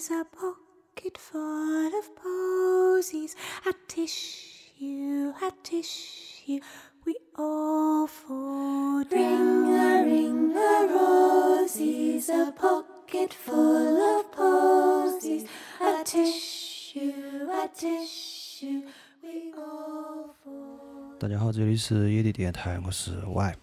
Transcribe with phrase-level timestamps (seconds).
[0.00, 3.36] is a pocket full of posies.
[3.66, 6.60] A tissue, a tissue,
[7.04, 9.66] we all fall down.
[9.66, 15.44] Ring a ring a roses, a pocket full of posies.
[15.80, 18.82] A tissue, a tissue,
[19.22, 21.18] we all fall.
[21.18, 23.56] 大家好，这里是野地电台，我是 Y。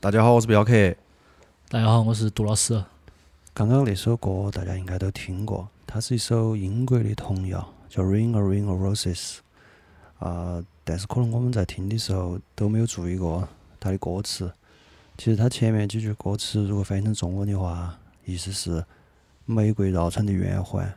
[0.00, 0.72] 大家好，我是镖客。
[1.68, 2.82] 大家好，我是杜老师。
[3.54, 9.36] 刚刚那首歌大家应该都听过，它是一首英国的童谣，叫《Ring a Ring of Roses》。
[10.18, 13.48] 啊，但是可能我们在听的时候都没有注意过
[13.80, 14.52] 它的歌词。
[15.16, 18.84] 其实它前面几句歌词，如果翻译成中文的话，意思是
[19.46, 20.94] 玫瑰绕成的圆环，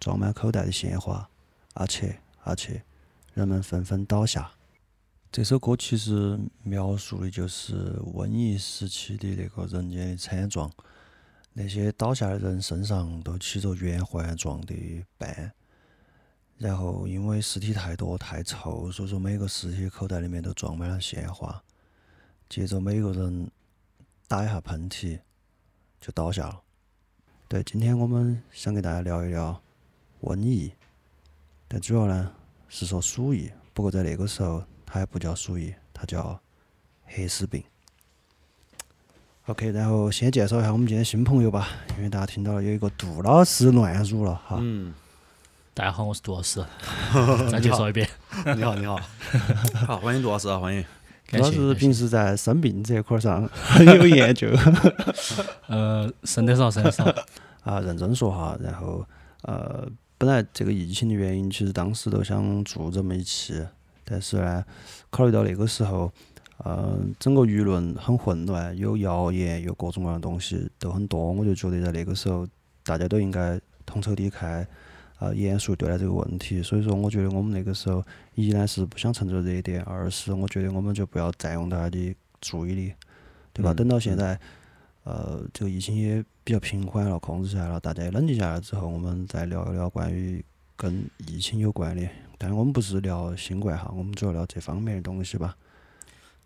[0.00, 1.28] 装满口袋的鲜花，
[1.74, 2.82] 而且而且，
[3.34, 4.50] 人们纷纷倒下。
[5.30, 10.68] 这首歌其实描述的就是瘟疫时期的那个人间的惨状。
[11.56, 14.74] 那些倒下的人身上都起着圆环状的
[15.16, 15.52] 斑，
[16.58, 21.62] 然后因为尸体太多太臭，所以说每个尸体口袋里面都装满了鲜花。
[22.48, 23.48] 接着每个人
[24.26, 25.20] 打一下喷嚏，
[26.00, 26.60] 就倒下了。
[27.46, 29.62] 对，今天我们想给大家聊一聊
[30.22, 30.72] 瘟疫，
[31.68, 32.34] 但主要呢
[32.68, 33.48] 是说鼠疫。
[33.72, 36.40] 不过在那个时候，它还不叫鼠疫，它叫
[37.04, 37.62] 黑死病。
[39.46, 44.56] OK，然后先介绍一下我们今天新朋友吧，因为大家听到了有一个杜老师乱入了哈。
[44.58, 44.94] 嗯，
[45.74, 46.64] 大家好，我是杜老师。
[47.52, 48.08] 再介绍一遍。
[48.56, 48.98] 你好，你好，
[49.86, 50.82] 好，欢迎杜老师啊，欢迎。
[51.30, 54.48] 杜老师平时在生病这一块儿上很有研究。
[55.68, 57.04] 呃，生得少，生得少。
[57.64, 59.04] 啊，认真说哈，然后
[59.42, 63.62] 呃，本来这个疫情的原因，其实当时都想做这么一期，
[64.06, 64.64] 但是呢，
[65.10, 66.10] 考虑到那个时候。
[66.66, 71.30] 嗯，整个舆论很混乱，有谣言，有各种各样的东西都很多。
[71.32, 72.48] 我就觉得在那个时候，
[72.82, 74.66] 大家都应该同仇敌忾，
[75.18, 76.62] 啊，严肃对待这个问题。
[76.62, 78.02] 所以说，我觉得我们那个时候，
[78.34, 82.94] 一呢是不想趁着热点，二是我觉得我们就不要占用大家的注意力，
[83.52, 83.74] 对吧？
[83.74, 84.40] 等到现在，
[85.02, 90.42] 呃，这个疫情也比较平缓了，控制下来了，大家也冷静下来之后，我们再聊一聊关于
[90.76, 92.08] 跟疫情有关的。
[92.38, 95.54] 但是我们不是聊新冠哈，我们主要聊这方面的东西吧。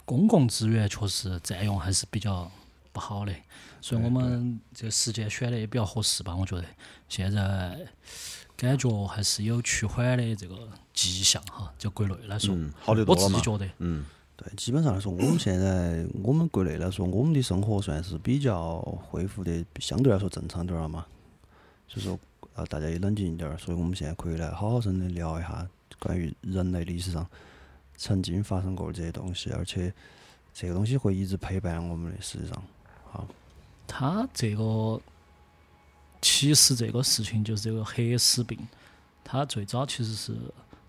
[0.09, 2.51] 公共资源确实占用还是比较
[2.95, 3.35] 不好的，
[3.79, 6.35] 所以我们这个时间选的也比较合适吧。
[6.35, 6.65] 我觉得
[7.11, 7.79] 现在
[8.57, 11.71] 感觉还是有趋缓的这个迹象哈。
[11.77, 18.81] 就国内来说，好得多我自己觉得，嗯，对，基本上来说，我们现在我们国内来说，我们的生活算是比较
[19.11, 21.05] 恢复的相对来说正常点儿了嘛。
[21.87, 22.19] 所以说，
[22.55, 25.69] 啊，大家也冷静一点儿，所以我们现在可以来好好生的聊一下
[25.99, 27.29] 关于人类历史上。
[27.99, 29.93] 曾经发生过这些东西，而且
[30.55, 32.23] 这个东西会一直陪伴我们的。
[32.23, 32.63] 实际上，
[33.11, 33.27] 好，
[33.89, 35.01] 他这个
[36.23, 38.57] 其实这个事情就是这个黑死病，
[39.25, 40.33] 它最早其实是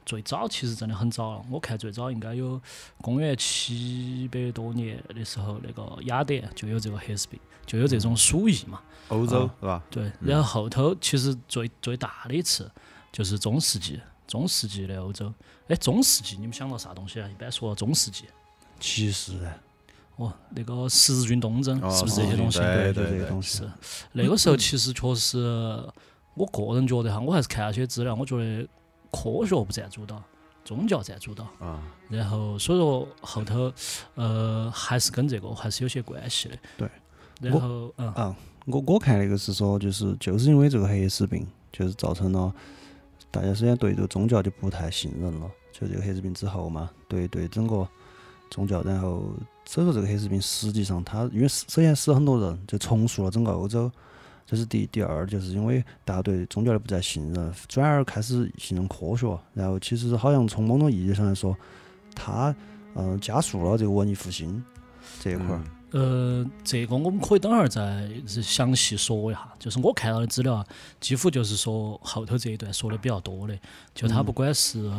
[0.05, 1.45] 最早其实真的很早了。
[1.49, 2.61] 我看最早应该有
[3.01, 8.79] 公元七百多年的时候，那个雅典就有这个黑死病，就有这种鼠疫嘛。
[9.07, 9.83] 欧洲是吧？
[9.89, 12.69] 对，然后后头其实最最大的一次
[13.11, 13.99] 就是中世纪。
[14.29, 15.33] 中世纪的欧洲，
[15.69, 17.27] 哎，中世纪你们想到啥东西啊？
[17.27, 18.25] 一般说中世纪，
[18.79, 19.33] 骑士，
[20.17, 22.59] 哦，那个十字军东征是不是这些东西？
[22.59, 23.67] 对对对，是。
[24.11, 25.39] 那个时候其实确实，
[26.35, 28.67] 我个人觉得哈，我还是看了些资料，我觉得
[29.11, 30.21] 科学不占主导，
[30.63, 31.45] 宗教占主导。
[31.59, 31.81] 啊。
[32.07, 33.73] 然后所以说后头，
[34.13, 36.57] 呃，还是跟这个还是有些关系的。
[36.77, 36.87] 对。
[37.41, 38.07] 然后，嗯。
[38.13, 38.35] 啊，
[38.67, 42.53] 我我看那个是说，就是就是因为这个黑死病，就是造成了。
[43.31, 47.87] 大家首先对这个宗教就不太信任了，就这个黑死病之后嘛，对对整个
[48.49, 49.23] 宗教，然后
[49.65, 53.91] 所以说这个黑死病实际上它因为首先死了很多人，就重塑了整个欧洲，
[54.45, 61.55] 这是第第二，就是因为大家对宗教的不再信任，转而开始信任科学，然后其实好像从某种意义上来说，
[62.15, 62.55] 它
[62.95, 64.63] 嗯加速了这个文艺复兴
[65.19, 65.63] 这一块儿。
[65.91, 68.07] 呃，这个我们可以等会儿再
[68.43, 69.51] 详细说一下。
[69.57, 70.65] 就是我看到的资料啊，
[70.99, 73.57] 几乎就是说后头这一段说的比较多的，
[73.95, 74.89] 就它不管是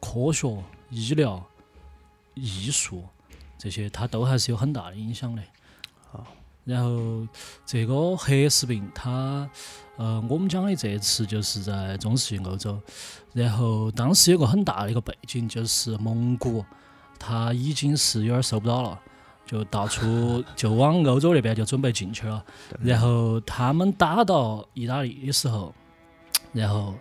[0.00, 1.40] 科学、医疗、
[2.34, 3.04] 艺术
[3.56, 5.42] 这些，它都还是有很大的影响的。
[6.10, 6.26] 好，
[6.64, 7.26] 然后
[7.64, 9.48] 这个黑死病，它
[9.96, 12.80] 呃，我们讲的这次就是在中世纪欧洲，
[13.32, 16.64] 然后当时有个很大的一个背景，就是蒙古，
[17.20, 19.00] 它已经是有点受不了了。
[19.46, 22.42] 就到处就往欧洲那边就准备进去了，
[22.80, 25.74] 然后他们打到意大利的时候，
[26.52, 26.94] 然后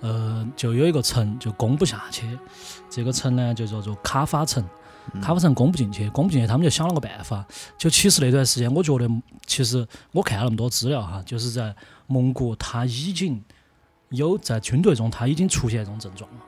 [0.00, 2.38] 呃就有一个城就攻不下去，
[2.88, 4.64] 这个城呢就叫做卡法城，
[5.20, 7.44] 卡法城攻不进去，攻不进去，他们就想了个办法，
[7.76, 9.08] 就其实那段时间我觉得，
[9.46, 11.74] 其实我看了那么多资料哈，就是在
[12.06, 13.42] 蒙古他已经
[14.08, 16.38] 有在军队中他已经出现这种症状了，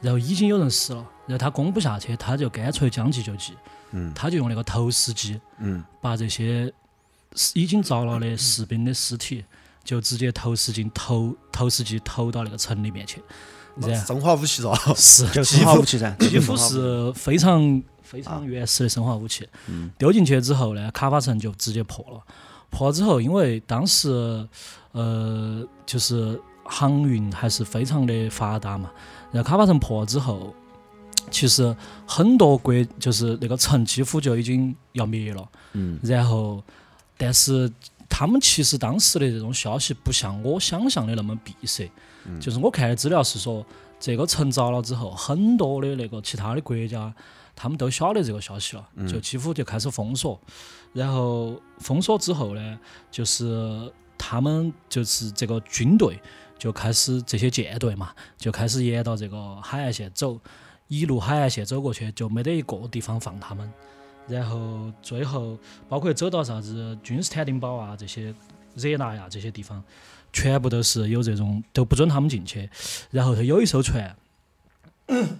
[0.00, 3.52] 然后已经有人死了，然后他攻不下去，他就干脆将计就计，
[3.92, 4.12] 嗯。
[4.14, 6.72] 他就用那个投石机嗯，把这些
[7.54, 9.44] 已经着了的士兵的尸体
[9.84, 13.22] 就直接投石进投投石机投到那个城里面去，
[13.76, 15.28] 然后生化武器噻，是。
[15.28, 19.48] 就是生化武器噻，几乎是非常非常原始的生化武器。
[19.98, 22.20] 丢进去之后呢，卡法城就直接破了。
[22.70, 24.46] 破了之后，因为当时
[24.92, 28.90] 呃就是航运还是非常的发达嘛，
[29.30, 30.52] 然后卡法城破了之后，
[31.30, 31.74] 其实
[32.06, 35.48] 很多国就是那个城几乎就已经要灭了。
[35.72, 36.62] 嗯，然后，
[37.16, 37.70] 但是
[38.08, 41.90] 他们其实当时的这种消息不像我想象的那么闭塞，
[42.40, 43.64] 就是我看的资料是说，
[43.98, 47.12] 这个城着了之后，很多的那个其他的国家，
[47.54, 50.40] 他们都晓得这个消息了，就几乎就开始封锁。
[50.92, 52.78] 然后封锁之后呢，
[53.10, 56.18] 就是他们就是这个军队
[56.58, 60.38] 就开始这些舰队嘛，就开始沿到这个海岸线走，
[60.88, 63.72] 一路海岸线走过去，就没得一个地方放他们。
[64.28, 65.56] 然后最后
[65.88, 68.34] 包括走到啥子君士坦丁堡啊这些
[68.74, 69.82] 热那亚这些地方，
[70.32, 72.68] 全部都是有这种都不准他们进去。
[73.10, 74.16] 然后他有一艘船，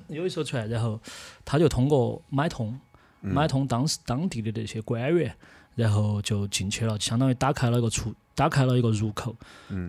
[0.06, 1.00] 有一艘船，然后
[1.44, 2.78] 他就通过买通，
[3.20, 5.34] 买通当时当地的那些官员，
[5.74, 9.34] 然后就进去了，相当于打开了一个出，打开了一个入口。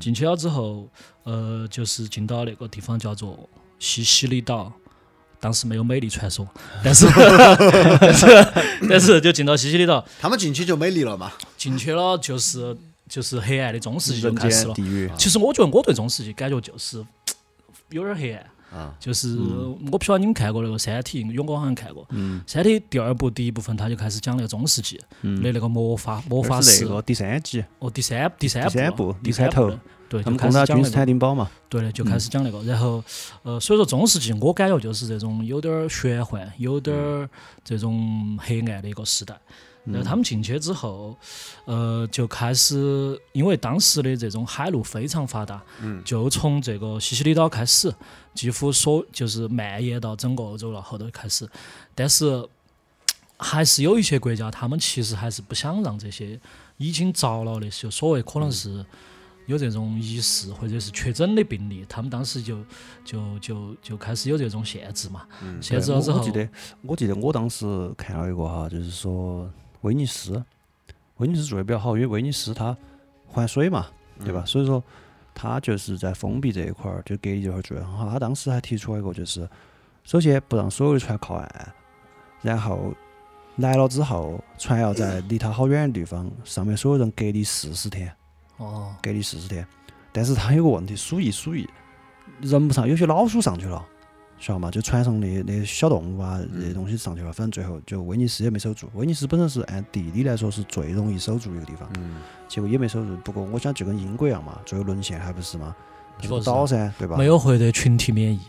[0.01, 0.89] 进去了之后，
[1.23, 4.73] 呃，就是进到那个地方叫做西西里岛。
[5.39, 6.47] 当时没有美丽传说，
[6.83, 7.05] 但是
[7.99, 8.27] 但是
[8.89, 11.31] 但是就进到西西里头，他们进去就美丽了嘛。
[11.57, 12.75] 进去了就是
[13.07, 14.75] 就是黑暗的中世纪就开始了。
[15.17, 17.05] 其实我觉得我对中世纪感觉就是
[17.89, 18.45] 有点黑暗。
[18.71, 18.93] 啊。
[18.99, 19.37] 就是
[19.91, 22.05] 我不晓得你们看过那个《三体》，勇哥好像看过。
[22.09, 22.41] 嗯。
[22.51, 26.85] 《三体》第二部第一部分，他就开始讲那个中世纪的那个魔法魔法师。
[27.05, 28.69] 第三集，哦，第三第三部。
[28.69, 29.15] 第三部部。
[29.23, 33.03] 第三头对，就他们开始讲那个坦丁堡嘛，对的，就开始讲那个，然后
[33.43, 37.29] 呃，所以说中世纪我感觉就是这种有点儿玄幻，有点儿
[37.63, 39.37] 这种黑暗的一个时代。
[39.89, 41.17] 然后他们进去之后，
[41.63, 45.61] 呃，就开始因为当时的这种海路非常发达，
[46.03, 47.89] 就从这个西西里岛开始，
[48.33, 51.49] 几乎所就是蔓延到整个欧洲了，后头开始，
[51.95, 52.45] 但是
[53.37, 56.37] 还是有一些国家，他们其实还是不想让这些
[56.75, 58.85] 已经着了的，就所谓可能是
[59.47, 62.63] 有这种疑似或者是确诊的病例，他们当时就
[63.03, 65.25] 就就就开始有这种限制嘛。
[65.61, 66.49] 限制了之后，我我记得，
[66.81, 67.65] 我记得我当时
[67.97, 69.49] 看了一个哈，就是说
[69.81, 70.43] 威尼斯，
[71.17, 72.75] 威尼斯做的比较好，因为威尼斯它
[73.25, 73.87] 环水嘛，
[74.23, 74.43] 对吧？
[74.45, 74.83] 所以说
[75.33, 78.09] 它就是在封闭这一块儿，就隔离这块儿做的很好。
[78.09, 79.47] 他当时还提出了一个，就是
[80.03, 81.73] 首先不让所有的船靠岸，
[82.41, 82.93] 然后
[83.55, 88.13] 来了之后，船要在离它好远的地方，上面所有人隔离四十天。
[88.57, 89.65] 哦，隔离四十天。
[90.11, 91.67] 但是它有个问题，鼠疫鼠疫，
[92.41, 93.85] 人不上，有些老鼠上去了，
[94.39, 94.71] 晓得吗？
[94.71, 98.89] 就船上那那些小动物啊，那些东西上去了，反正最后就威尼斯也没守住。
[98.93, 103.15] 威尼斯本身是按地理来说是最容易守住一个地方，嗯，结果也没守住。
[103.17, 105.75] 不过我想就跟英国一样嘛，最后沦陷还不是吗？
[106.19, 107.15] 是确实个岛噻，对吧？
[107.15, 108.39] 没有获得群体免疫，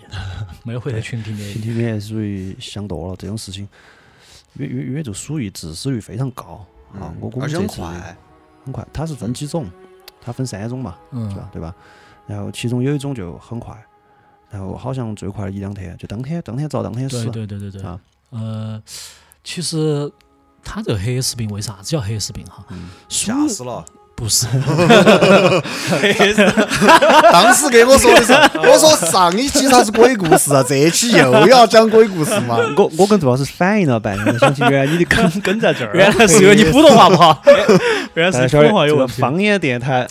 [0.64, 1.52] 没有获得群体免疫。
[1.52, 3.68] 群体免疫属于想多了这种事情，
[4.54, 6.64] 因为因为因为这个鼠疫致死率非常高
[6.98, 8.16] 啊，我我而且很们这次快，
[8.64, 9.66] 很快，它是分几种，
[10.20, 11.48] 它分三种嘛，嗯是吧？
[11.52, 11.74] 对吧？
[12.26, 13.76] 然后其中有一种就很快，
[14.50, 17.46] 然后好像最快一两天，就当天当天遭当天死对。
[17.46, 18.82] 对对对对，啊呃，
[19.42, 20.12] 其实
[20.62, 22.64] 它这个黑死病为啥子叫黑死病哈？
[23.08, 23.84] 鼠吓死了。
[24.18, 24.46] 不是，
[27.32, 32.56] 当时给我说的是，我说上一期它是鬼故事啊，这一期又要讲鬼故事嘛。
[32.76, 37.40] 我我跟杜老师反应了半天，想起原来你的梗梗 在这儿，原来是因为你普通话不好，
[38.14, 39.22] 原来是你普通话有问题。
[39.22, 40.04] 方言电台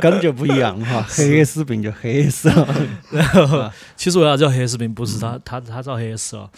[0.00, 2.66] 梗就不一样哈，黑死病就黑死了。
[3.10, 4.92] 然后，其实为啥子叫黑死病？
[4.92, 6.48] 不是他他他遭黑死了。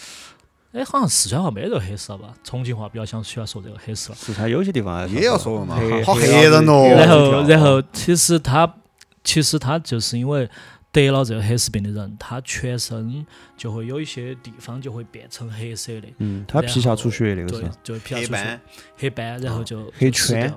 [0.74, 2.34] 哎，好像四川话没这个黑死了吧？
[2.42, 4.16] 重庆话比较想喜欢说这个黑死了。
[4.16, 6.88] 四川有些地方也要说嘛黑好黑黑人哦。
[6.96, 8.74] 然后，然后其实他
[9.22, 10.50] 其实他就是因为
[10.90, 13.24] 得了这个黑死病的人，他全身
[13.56, 18.60] 就会有一些地方就会变成黑色的，嗯，他皮下出血那个对是，就皮下出血黑斑、
[18.98, 20.52] 黑斑，然后就黑圈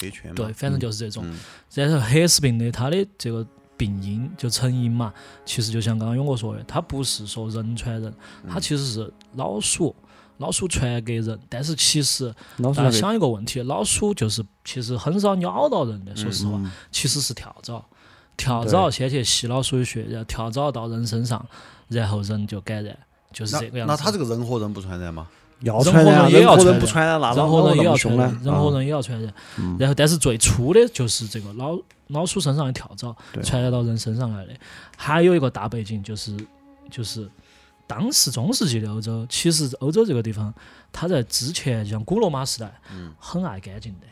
[0.00, 0.34] 黑圈。
[0.34, 1.22] 对，反正就是这种。
[1.26, 1.38] 嗯。
[1.74, 3.46] 然后黑死病的他的这个
[3.84, 5.12] 病因就成因嘛，
[5.44, 8.12] 其实就像刚刚勇哥说的，它不是说人传人，
[8.48, 9.94] 它其实是老鼠，
[10.38, 11.38] 老鼠传给人。
[11.50, 17.84] 但是其实大家老鼠那个想一个问题，老鼠就是其实很少咬到人的，说实话，嗯其实是跳蚤。
[18.36, 21.46] 跳蚤先去吸老鼠的血，然后跳蚤到人身上，
[21.88, 22.96] 然后人就感染，
[23.32, 23.92] 就是这个样子。
[23.92, 25.28] 那他这个人和人不传染吗？
[25.60, 28.44] 要传染啊，人和人也要人和人传染不传染，那人哪和人也要哪那么凶呢传染，？
[28.44, 29.34] 人和啊人也要传染。
[29.58, 34.52] 嗯然后，但是最初的就是这个老老鼠身上的跳蚤传染到人身上来的。
[34.96, 36.36] 还有一个大背景就是
[36.90, 37.30] 就是
[37.86, 40.52] 当时中世纪的欧洲，其实欧洲这个地方，
[40.92, 42.72] 它在之前像古罗马时代，
[43.18, 44.06] 很爱干净的。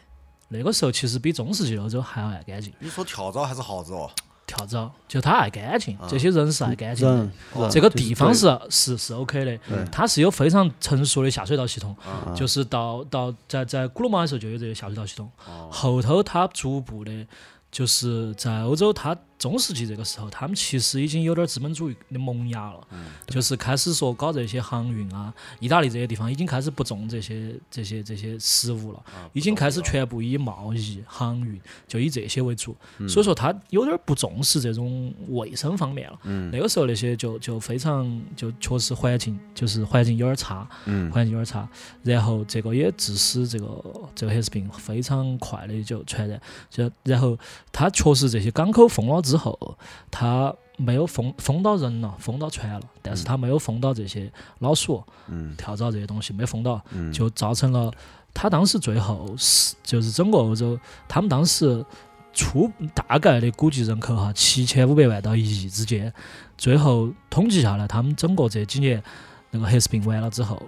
[0.49, 2.73] 那个时候其实比中世纪的欧洲还要爱干净。
[2.79, 4.11] 你说跳蚤还是耗子哦？
[4.47, 7.71] 跳蚤就他爱干净，这些人是爱干净的。
[7.71, 9.57] 这个地方是是是 OK 的。
[9.69, 12.35] 对，它是有非常成熟的下水道系统，啊。
[12.35, 15.69] 就是到到在在古罗马的时候就有这个下水道系统，哦。
[15.71, 17.27] 后头它逐步的，
[17.71, 33.09] 就是在欧洲，它中世纪这个时候，他们其实已经有点资本主义的萌芽了，嗯就是开始说搞这些航运啊，意大利这些地方已经开始不种这些这些这些食物了，啊已经开始全部以贸易、航运就以这些为主，嗯。
[33.09, 36.17] 所以说他有点不重视这种卫生方面了。
[36.23, 36.49] 嗯。
[36.53, 41.11] 那个时候那些就就非常就确实环境就是环境有点差，嗯。
[41.11, 41.69] 环境有点差，
[42.05, 43.85] 然后这个也致使这个
[44.15, 47.37] 这个黑死病非常快的就传染，就然后
[47.73, 49.79] 他确实这些港口封了之后，
[50.11, 57.93] 他没有封封到人了，封到船了，但是他没有封到这些老鼠、嗯跳蚤这些东西，没封到，嗯就造成了
[58.35, 61.85] 他当时最后是就是整个欧洲，他们当时
[62.33, 66.13] 初大概的估计人口哈七千五百万到一亿之间，
[66.57, 69.03] 最后统计下来，他们整个这几年
[69.51, 70.61] 那个黑死病完了之后，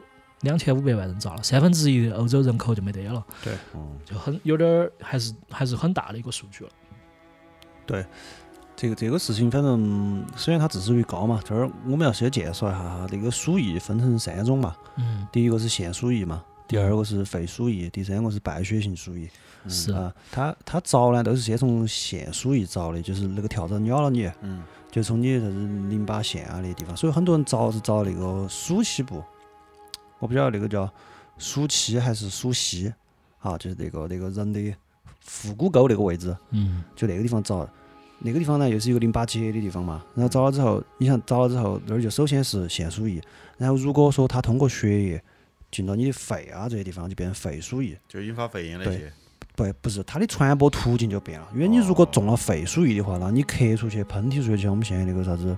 [0.42, 3.98] 两千五百万人遭了，三分之一的欧洲人口就没得了，对，嗯。
[4.04, 6.70] 就很有点儿还是还是很大的一个数据了。
[8.84, 19.26] 这个这个事情，反正首先它致死率高嘛，这儿我们要先介绍一下哈，那个鼠疫分成三种嘛，嗯，第一个是腺鼠疫嘛，第二个是肺鼠疫，第三个是败血性鼠疫。
[19.70, 19.90] 是。
[19.90, 25.50] 啊，它它着呢都是先从腺鼠疫着的，就是那个跳蚤咬了你，嗯，就从你啥子
[25.88, 29.24] 淋巴腺啊那些地方，所以很多人着是着那个鼠脐部，
[30.18, 30.86] 我不晓得那个叫
[31.38, 32.92] 鼠脐还是鼠膝，
[33.38, 34.74] 啊，就是那个那个人的
[35.20, 36.84] 腹股沟那个位置，嗯。
[36.94, 37.66] 就那个地方着。
[38.24, 40.02] 那个地方呢，又是一个淋巴结的地方嘛。
[40.14, 43.20] 然后找了之后，你想找了之后，那儿就首先是腺鼠疫，
[43.58, 45.22] 然后如果说它通过血液
[45.70, 47.94] 进到你的肺啊这些地方，就变成肺鼠疫。
[48.08, 49.12] 就引发肺炎那对些。
[49.54, 51.46] 不，不是它的传播途径就变了。
[51.54, 55.56] 因为你如果中了肺鼠疫的话，那你咳出去、喷嚏出去，就像我们现在那个啥子，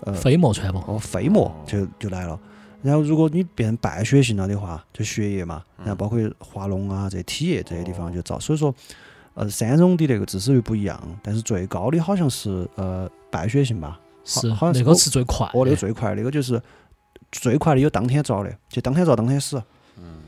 [0.00, 0.82] 呃，飞沫传播。
[0.86, 2.38] 哦，飞沫就就来了。
[2.82, 8.38] 然后如果你变成败血性了的话，就血液嘛，然后包括化脓啊这些体液这些地方就遭。
[8.38, 8.74] 所以说，
[9.38, 14.00] 呃，三种的那个致死率不一样，但是最高的好像是呃败血性吧？
[14.24, 16.60] 是好像是那个是最快哦，那个，最快，那个就是
[17.30, 19.62] 最快的有当天着的，就当天着当天死。
[19.96, 20.18] 嗯，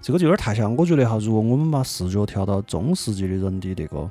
[0.00, 4.10] 这个就有点太像，我觉得哈，如果我们把视角调到中世纪的人的那个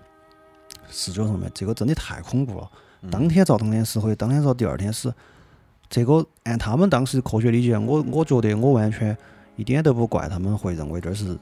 [0.87, 2.69] 视角上面，这个真的太恐怖了。
[3.01, 5.11] 嗯当天着当天死，或者当天着第二天死，
[5.89, 9.17] 这个按他们当时的科学理解，我我觉得我完全
[9.55, 11.37] 一点都不怪他们会认为这是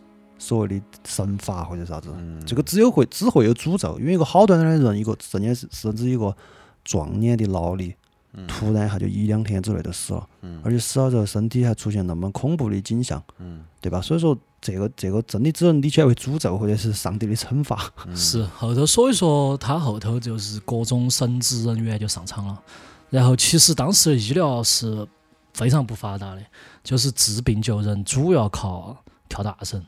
[0.45, 2.09] 所谓的神罚或者啥子。
[2.17, 6.35] 嗯这个只有会只会有诅咒，因为一个好端端的人，一个甚至是甚至一个
[6.83, 7.95] 壮年的劳力，
[8.33, 13.99] 嗯突然一下就一两天之内就死了，嗯而且死了之后身体还出现那么恐怖的景象，嗯对吧？
[13.99, 17.91] 所以说这个这个真的只能理解为诅咒或者是上帝的惩罚。
[18.05, 22.61] 嗯是后头，所以说他后头就是各种神职人员就上场了。
[23.09, 25.07] 然后其实当时的医疗是
[25.53, 26.41] 非常不发达的，
[26.83, 28.97] 就是治病救人主要靠
[29.29, 29.81] 跳大神，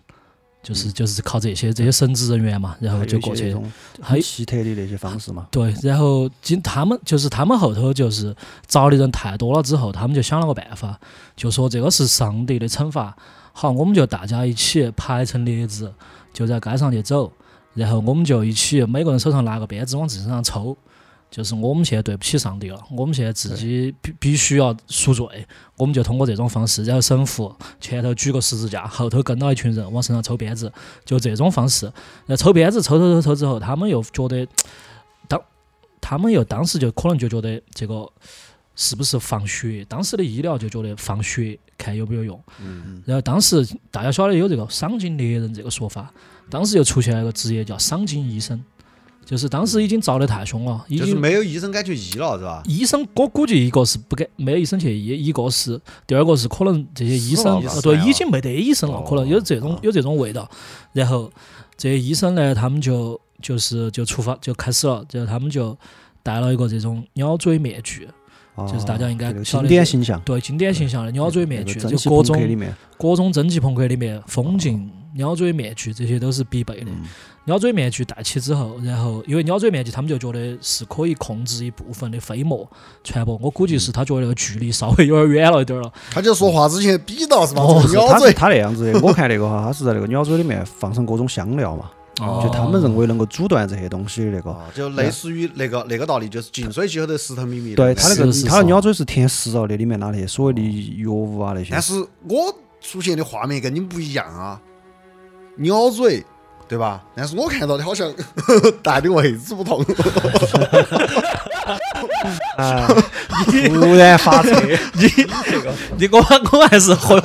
[0.67, 3.55] 就是就是靠这些这些神职人员嘛，然后就过去。
[4.01, 5.47] 很奇特的那些方式嘛。
[5.49, 8.35] 对，然后经他们就是他们后头就是
[8.67, 10.99] 找的人太多了之后，他们就想了个办法，
[11.37, 13.15] 就说这个是上帝的惩罚，
[13.53, 15.93] 好，我们就大家一起排成列子，
[16.33, 17.31] 就在街上去走，
[17.73, 20.75] 然后我们就一起每个人手上拿个鞭子往自己身上抽，
[21.29, 25.25] 就是我们现在对不起上帝了，我们现在自己必必须要赎罪，
[25.75, 30.71] 我们就通过这种方式，然后神父前头举个十字架，后头跟到一群人往身上抽鞭子，
[31.03, 31.85] 就这种方式。
[32.25, 34.47] 然后抽鞭子抽抽抽抽之后，他们又觉得，
[35.27, 35.41] 当
[35.99, 38.09] 他们又当时就可能就觉得这个
[38.75, 39.85] 是不是放血？
[39.89, 42.41] 当时的医疗就觉得放血看有没有用。
[42.61, 46.11] 嗯然后当时大家晓得有这个赏金猎人这个说法，
[46.49, 48.63] 当时又出现了一个职业叫赏金医生，
[49.27, 52.63] 就是当时已经遭得太凶了，已经就是没有医生敢去医了，是吧？
[52.65, 60.49] 医生，我估计一个是不敢没有医生去医，一个是第二个是可能这些医生吧呃对已经没得医生了，哦可能有这种哦有这种味道。
[60.93, 61.29] 然后
[61.75, 65.77] 这些医生呢，他们就就是就出发就开始了，就他们就
[66.23, 68.07] 戴了一个这种鸟嘴面具，
[68.55, 76.91] 就是大家应该哦这个经晓得是典形象，对经典形象的鸟嘴面具，就各种里面，各种蒸汽朋克里面风景鸟嘴面具，这些都是必备的。
[76.91, 77.03] 嗯
[77.47, 82.69] 鸟嘴面具戴起之后，然后因为鸟嘴面具，他们就觉得是可以控制一部分的飞沫
[83.05, 83.39] 传播。
[83.41, 85.89] 我估计是他觉得那个距离稍微有点远了一点儿了。
[86.11, 87.61] 他就说话之前比到是吧？
[87.61, 91.89] 哦鸟嘴，他那样子的，我看那个哈，他是在那个鸟嘴里面放上各种香料嘛，
[92.19, 94.51] 哦就他们认为能够阻断这些东西的那个。
[94.51, 97.75] 啊，就类似于那个那个道理，就是净水器后头石头秘密。
[97.75, 100.61] 对，它那个是是它的鸟嘴是填实了的，里面拿那些所谓的
[101.01, 101.81] 药物啊那些但。
[101.81, 101.93] 是
[102.27, 104.59] 我出现的画面跟你们不一样啊，
[105.55, 106.25] 鸟嘴。
[106.67, 106.99] 对吧？
[107.15, 108.11] 但是我看到的好像
[108.83, 109.83] 戴的位置不同，
[112.57, 112.87] 啊
[113.67, 114.49] 突然发车，
[114.93, 115.07] 你
[115.97, 116.17] 你我
[116.51, 117.21] 我还是回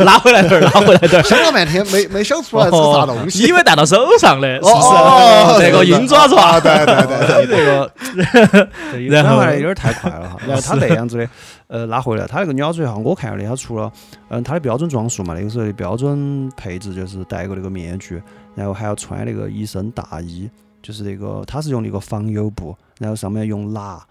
[0.00, 1.22] 拉回来点儿，拉回来点儿。
[1.24, 3.44] 想了半天没没想出来是啥东西。
[3.44, 5.64] 以为戴到手上的，是不哦是？
[5.64, 10.36] 那个鹰爪爪啊，，对对对对，你这个，对然后有点太快了哈。
[10.46, 11.28] 然后他那样子的，
[11.68, 13.92] 呃，拉回来，它那个鸟嘴哈，我看了的，它除了
[14.28, 18.20] 嗯它的标准装束嘛，那个时候的标准配置就是戴个那个面具，
[18.54, 20.50] 然后还要穿那个一身大衣，
[20.82, 24.02] 就是那个它是用那个防油布，然后上面用蜡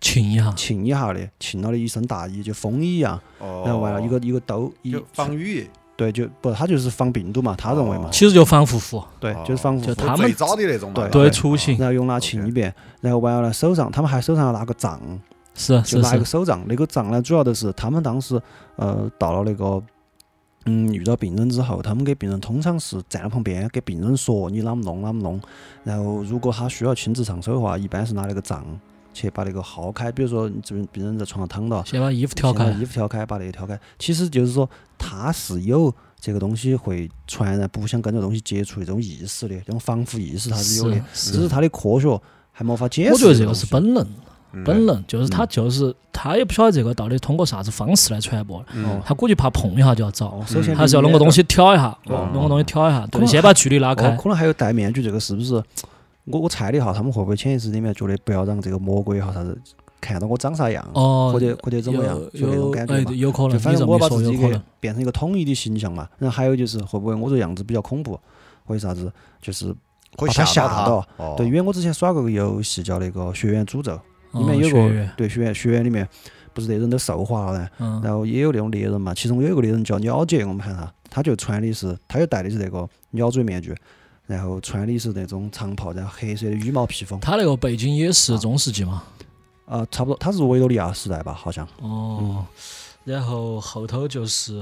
[0.00, 0.52] 浸一下。
[0.52, 9.42] 浸一下的，浸了的一身大衣，就风衣一样，然后完了一个一个兜一就防雨，对，就不，他就是防病毒嘛，他认为嘛，其实就防护服，对，哦。
[9.44, 9.86] 就是防护服。
[9.86, 11.08] 就他们最早的那种嘛。
[11.08, 15.00] 对对出行然后用蜡浸一遍，然后完了手上，他们还手上要拿个杖，
[15.54, 16.64] 是就是拿一个，手杖。
[16.66, 18.40] 那个杖呢，主要的是他们当时
[18.76, 19.82] 呃到了那个
[20.66, 25.40] 嗯遇到病人之后，他们给病人通常是站在旁边给病人说你啷么弄啷么弄。
[25.84, 28.64] 然后如果他需要亲自上手的话，一般是拿那个杖
[29.12, 30.10] 去把那个薅开。
[30.10, 33.78] 比如说你这边病人在床上躺到，先把衣服挑开衣服挑开，把那个挑开。
[33.98, 42.20] 其实就是说他是有这个东西会传染，不想跟这个东西接触的这种意识的，这种防护意识他是有的，只是他的科学
[42.52, 43.12] 还没法解释。
[43.12, 44.14] 我觉得这个是本能，嗯
[44.64, 54.16] 本能就是他就是他也不晓得这个到底通过啥子方式来传播，嗯他估计怕碰一下就要遭哦，，首先还是要弄个东西挑一下，哦弄个东西挑一下，对，先把距离拉哦，开。
[54.16, 55.62] 可能还有戴面具这个是不是？
[56.26, 59.60] 我我猜的哈，他们会不会潜意识里面觉得不要让这个魔鬼哈啥子
[60.00, 62.94] 看到我长啥样，哦，或者或者怎么样，就那种感觉。
[63.14, 64.62] 有可能，就反正我把自己给有可能。
[64.78, 66.08] 变成一个统一的形象嘛。
[66.18, 68.18] 然后还有就是会不会我这样子比较恐怖，
[68.64, 69.74] 或者啥子，就是
[70.28, 71.04] 吓吓到。
[71.16, 73.92] 哦对，因为我之前耍过个游戏叫那个《学院诅咒》，
[74.32, 76.08] 里面哦有个对学员学员里面
[76.52, 83.74] 不是那人都兽化了呢，嗯，然后也有那种猎人嘛，其中有一个猎人叫鸟姐，我们喊他，他就穿的是，他就戴的是那个鸟嘴面具，
[84.26, 89.02] 然后穿的是那种长袍，然后黑色的羽毛披风，他那个背景也是中世纪嘛。
[89.64, 92.44] 啊、差不多，他是维多利亚时代吧，好像，哦，
[93.04, 94.60] 然后后头就是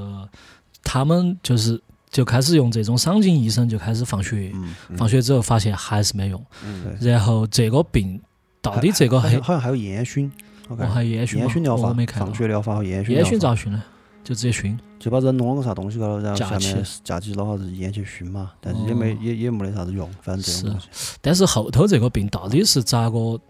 [0.85, 8.21] 他们就是就开始用这种赏金医生就开始放血，嗯，放血之后发现还是没用，嗯然后这个病
[8.62, 10.31] 到底这个还好像好像还有烟熏，
[10.68, 13.83] 我哦看还有烟熏烟熏疗法我没，看到放血疗法和烟熏烟，熏咋熏呢？
[14.23, 14.79] 就直接熏。
[14.99, 23.40] 就把人弄了个啥东西高头，然后架下面起架起老啥子烟去熏嘛，但是也没、哦也也没得啥子用，反正这种东西，但是后头这个病到底是咋个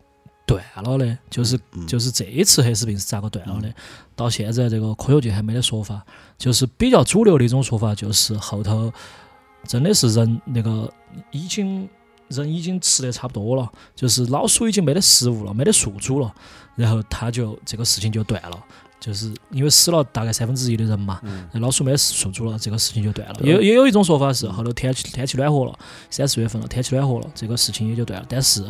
[0.47, 1.19] 断了的？
[1.29, 3.75] 就是嗯就是这一次黑死病是咋个断了的？
[4.15, 6.01] 到现在这个科学界还没得说法。
[6.39, 8.93] 就是比较主流的一种说法，就是后头
[9.67, 10.89] 真的是人那个
[11.33, 11.89] 已经
[12.31, 16.35] 人已经吃得差不多了，就是老鼠已经没得食物了，没得宿主了，
[16.75, 18.59] 然后他就这个事情就断了。
[19.01, 23.35] 就是因为死了大概三分之一的人嘛，那老鼠没得宿主了，这个事情就断了。
[23.37, 25.79] 对也也有一种说法是，后头天气天气暖和了，
[26.11, 28.27] 三四月份了，天气暖和了，这个事情也就断了。
[28.29, 28.63] 但是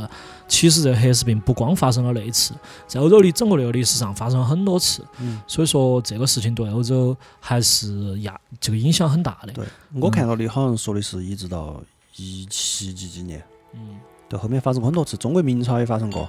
[0.46, 2.54] 其实这个黑死病不光发生了那一次，
[2.86, 9.52] 在欧洲的整个这个历史上发生了很多次，嗯所以说这个事情对欧洲还是压这个影响很大的。
[9.52, 11.82] 对我看到的好像说的是一直到
[12.20, 13.42] 一七几几年。
[13.72, 16.26] 嗯，对，后面发生过很多次，中国明朝也发生过，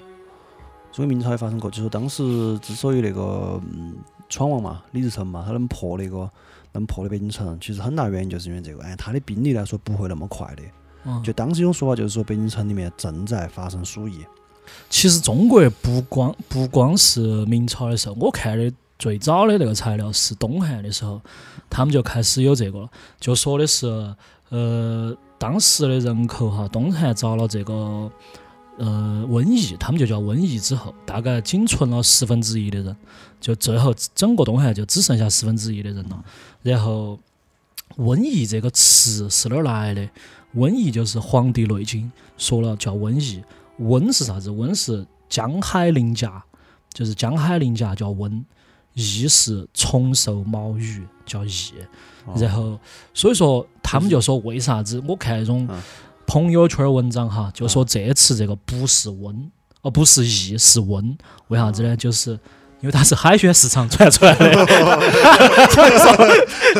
[0.92, 3.98] 中国明朝也发生过，就是当时之所以那个嗯
[4.30, 6.30] 闯王嘛，李自成嘛，他能破那个
[6.72, 10.64] 能破的北京城，其实很大原因就是因为这个，按他的兵力来说不会那么快的。
[11.04, 14.24] 嗯就当时有种说法就是说北京城里面正在发生鼠疫，
[14.88, 18.72] 其实中国不光不光是明朝的时候，我看的
[19.02, 21.20] 最早的那个材料是东汉的时候，
[21.72, 23.88] 他们就开始有这个了，就说的是
[24.50, 27.74] 呃当时的人口哈，东汉遭了这个
[28.78, 32.96] 呃瘟疫，他们就叫瘟疫之后，大概仅存了十分之一的人，
[33.40, 36.24] 就最后整个东汉就只剩下十分之一的人了。
[36.62, 37.18] 然后
[37.98, 40.08] 瘟疫这个词是哪儿来的？
[40.56, 42.04] 瘟疫就是《黄帝内经》
[42.38, 43.42] 说了叫瘟疫，
[43.80, 44.52] 瘟是啥子？
[44.52, 46.44] 瘟是江海鳞甲，
[46.94, 48.44] 就是江海鳞甲叫瘟。
[48.94, 51.74] 疫是虫兽毛羽叫翼，
[52.26, 52.80] 哦然后
[53.14, 55.02] 所以说他们就说为啥子？
[55.08, 55.82] 我看那种嗯
[56.28, 59.36] 朋友圈文章哈，就说这次这个不是瘟，
[59.82, 61.16] 哦不是翼是瘟，
[61.48, 61.96] 为啥子呢？
[61.96, 62.40] 就是
[62.82, 64.52] 因为它是海鲜市场传出来的，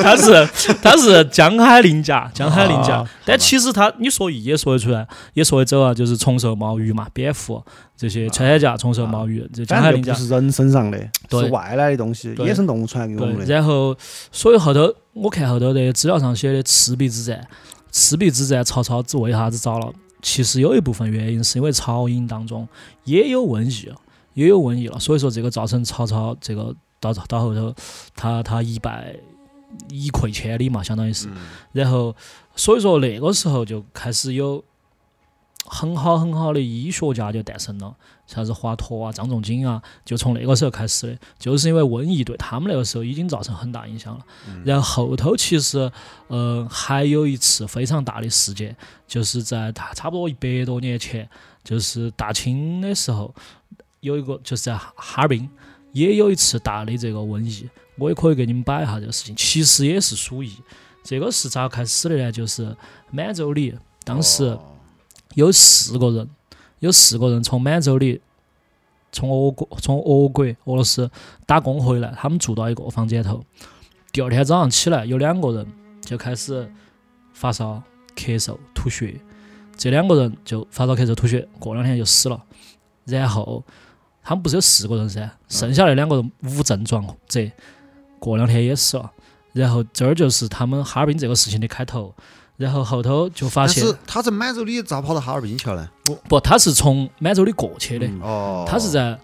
[0.02, 0.50] 它是
[0.82, 3.10] 它是江海令甲，江海令甲啊。
[3.26, 7.64] 但其实它你说易也说得出来，也说得走啊，就是从兽毛鱼嘛，蝙蝠
[7.96, 10.42] 这些穿山甲、从兽毛鱼，这江海令甲反正就不。
[10.42, 10.98] 是人身上的，
[11.30, 13.46] 对是外来的东西，野生动物传给我们，的。
[13.46, 13.96] 然后
[14.32, 17.48] 所以后头我看后头的资料上写的赤壁之战，
[17.92, 19.92] 赤壁之战曹操之为啥子遭了？
[20.24, 22.68] 其实有一部分原因是因为曹营当中
[23.06, 23.96] 也有瘟疫了，
[24.34, 27.74] 也有瘟疫了，所以说这个造成曹操这个到到后头
[28.16, 29.16] 他他一败
[29.90, 31.30] 一溃千里嘛，相当于是。
[31.72, 32.16] 然后
[32.56, 34.64] 所以说那个时候就开始有
[35.66, 37.96] 很好很好的医学家就诞生了，
[38.28, 44.26] 啥子华佗啊、张仲景啊，就从那个时候开始的，就是因为瘟疫对他们那个时候已经造成很大影响了。
[44.66, 45.90] 然后后头其实，
[46.28, 48.76] 呃，还有一次非常大的事件，
[49.08, 51.30] 就是在大差不多一百多年前，
[51.64, 53.34] 就是大清的时候，
[54.02, 55.50] 有一个就是在哈哈尔滨
[55.94, 60.52] 也有一次大的这个瘟疫，我也可以给你们摆一下这个事情，其实也是鼠疫。
[61.04, 62.32] 这个是咋开始的呢？
[62.32, 62.76] 就是
[63.10, 64.44] 满洲里当时。
[64.44, 64.62] 哦
[65.36, 66.30] 有四个人，
[66.80, 68.20] 有四个人从满洲里，
[69.14, 71.10] 从俄国从俄国俄罗斯
[71.46, 73.42] 打工回来，他们住到一个房间头。
[74.12, 75.66] 第二天早上起来，有两个人
[76.02, 76.70] 就开始
[77.32, 77.82] 发烧、
[78.14, 79.22] 咳嗽、吐血，
[79.78, 82.44] 这两个人就发烧、咳嗽、吐血，过两天就死了。
[83.06, 83.64] 然后
[84.24, 87.42] 他们不是有四个人噻，剩下那两个人无症状者，
[88.20, 89.12] 过两天也死了。
[89.54, 92.14] 然后这儿就是他们哈尔滨这个事情的开头。
[92.58, 95.90] 然后后头就发现但是，他在满洲里咋跑到哈尔滨去了呢？
[96.30, 99.18] 不，他是从满洲里过去的，哦，他是在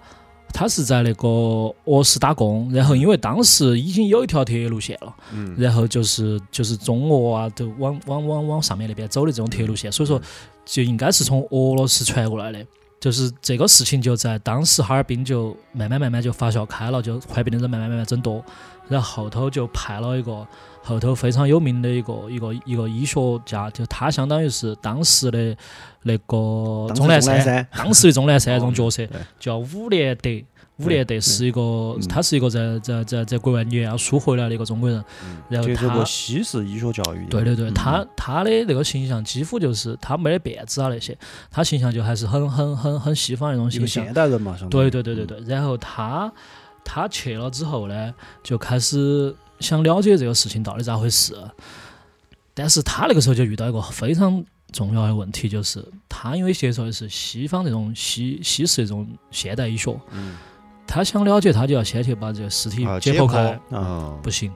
[0.52, 10.20] 他是在那个俄罗斯打工，然后因为当时已经有一条铁路线了，嗯然后就是就是中俄啊都往往往往上面那边走的这种铁路线，所以说
[10.66, 12.66] 就应该是从俄罗斯传过来的。
[13.00, 18.44] 就是这个事情就在当时哈尔滨就慢慢慢慢就发酵开了，就患病的人慢慢慢慢增多，
[18.88, 20.46] 然后后头就派了一个
[20.82, 25.56] 后头非常有名的一个一个一个医学家，就他相当于是当时的
[26.04, 29.08] 那个钟南山钟南山，当时的钟南山那种角色
[29.40, 30.30] 叫伍连德。
[30.80, 35.04] 伍连德是一个，他是一个在在在在国外念书回来的一个中国人，
[35.50, 37.26] 然后他接受过西式医学教育。
[37.26, 41.18] 对对对，他他的那个形象几乎就是他没得辫子啊那些，
[41.50, 44.06] 他形象就还是很很很很西方那种形象。
[44.06, 46.32] 现代人嘛，对对对对对，然后他
[46.86, 48.13] 他去了之后呢，
[48.44, 51.36] 就开始想了解这个事情到底咋回事，
[52.54, 59.98] 但是他那个时候就遇到一个非常重要的问题，就是他因为接受的是西方这种西西式这种现代医学，
[60.88, 64.52] 他想了解，他就要先去把这个尸体啊解剖开，啊，不行。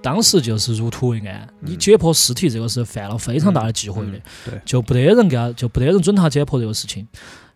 [0.00, 4.20] 当时就是入土为安，你解剖尸体这个是犯了非常大的忌讳的，
[4.64, 7.06] 就不得人给他，就不得人准他解剖这个事情。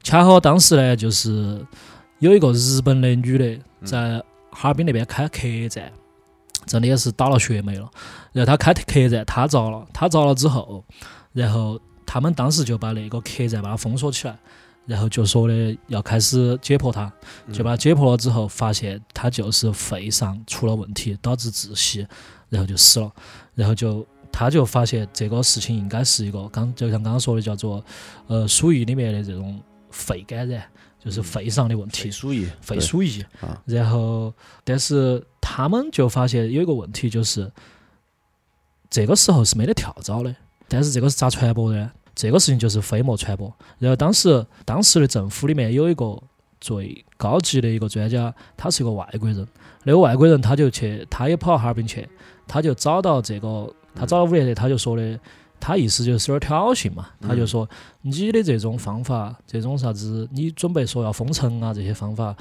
[0.02, 1.64] 恰好当时呢，就是
[2.20, 5.90] 有一个日本的女的在哈尔滨那边开客栈，
[6.66, 7.90] 真的也是打了血霉了。
[8.32, 10.84] 然后她开客栈，她遭了，她遭了之后，
[11.32, 14.38] 然后他们当时就把那个客栈把它封锁起来，
[14.86, 17.12] 然后就说的要开始解剖他，
[17.52, 22.06] 就把它解剖了之后，发现他就是肺上出了问题，导致窒息，
[22.48, 23.12] 然后就死了。
[23.54, 27.84] 然后就他就发现这个事情应该是一个刚就像刚刚说的叫做
[28.28, 30.62] 呃鼠疫里面的这种肺感染，
[31.02, 32.10] 就是肺上的问题肺。
[32.10, 37.50] 鼠疫，肺鼠疫啊，然后但是他们就发现有一个问题，就是
[38.88, 40.32] 这个时候是没得跳蚤的，
[40.68, 41.90] 但是这个是咋传播的呢？
[42.16, 43.54] 这个事情就是飞沫传播。
[43.78, 46.20] 然后当时当时的政府里面有一个
[46.60, 49.46] 最高级的一个专家，他是一个外国人，
[49.84, 52.08] 那个外国人他就去，他也跑到哈尔滨去，
[52.48, 55.20] 他就找到这个，他找到伍连德，他就说的。
[55.58, 57.66] 他意思就是有点挑衅嘛，他就说
[58.02, 62.36] 你的这种方法，这种啥子，你准备说要封城啊这些方法，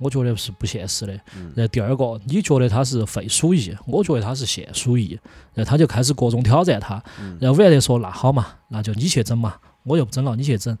[0.00, 1.12] 我觉得是不现实的。
[1.54, 5.18] 然后第二个，你觉得他是肺鼠疫，我觉得他是腺鼠疫，
[5.54, 7.00] 然后他就开始各种挑战他。
[7.38, 10.76] 然后伍连德说：“那好嘛，那就你去整嘛，我就不整了，你去整。”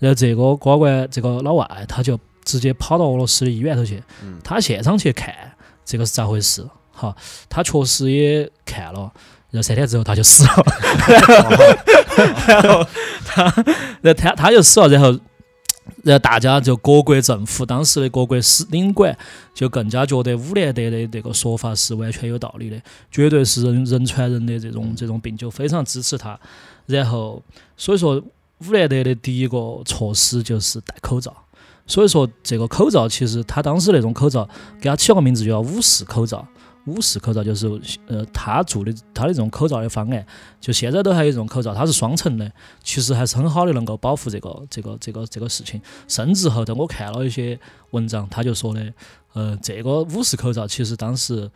[0.00, 4.02] 然后这个高官，这个老外他就直接跑到俄罗斯的医院头去，
[4.42, 5.32] 他现场去看
[5.84, 6.68] 这个是咋回事。
[6.90, 7.16] 好，
[7.48, 9.12] 他确实也看了。
[9.50, 10.64] 然后三天之后他就死了，
[12.48, 12.84] 然后
[13.24, 13.44] 他，
[14.02, 15.16] 然 后他他就死了，然后，
[16.04, 19.16] 然后大家就各国政府当时的各国使领馆
[19.54, 26.38] 就更加觉得伍连德的这个说法是完全有道理的，绝对是人人传人的这种这种病，就非常支持他。
[26.86, 27.42] 然后，
[27.76, 28.22] 所以说
[28.66, 31.34] 伍连德的第一个措施就是戴口罩。
[31.86, 34.48] 所以说这个口罩其实他当时那种口罩
[34.80, 36.46] 给他起了个名字叫武士口罩。
[36.86, 37.66] 武士口罩，就是
[38.06, 40.26] 呃他做的他的这种口罩的方案，
[40.60, 42.50] 就现在都还有这种口罩，它是双层的，
[42.82, 45.80] 其实还是很好的能够保护这个这个这个这个事情。
[46.06, 47.58] 甚至后头我看了一些
[47.92, 48.92] 文章，他就说的，
[49.32, 51.50] 呃，这个五式口罩其实当时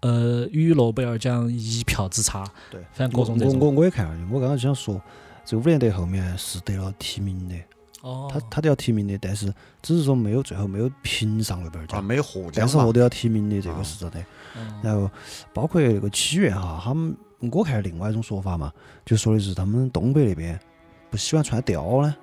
[0.00, 3.70] 呃与诺贝尔奖一票之差，对，反正各种这我我。
[3.70, 5.00] 我也看了，我刚刚就想说，
[5.44, 7.54] 这个伍连德后面是得了提名的，
[8.02, 12.52] 哦，他他都要提名的，但是只是说没有最后没有评上诺贝尔啊，奖，没获奖嘛。
[12.56, 14.24] 但是获得要提名的这啊个是真的。
[14.56, 14.80] 嗯。
[14.82, 15.10] 然后
[15.52, 17.16] 包括那个起源哈，他们
[17.52, 18.72] 我看另外一种说法嘛，
[19.04, 20.58] 就说的是他们东北那边
[21.10, 22.16] 不喜欢穿貂呢，